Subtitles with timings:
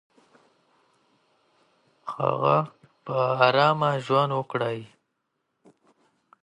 [2.15, 2.69] هغه به
[3.05, 3.15] په
[3.47, 4.79] آرامه ژوند وکړي.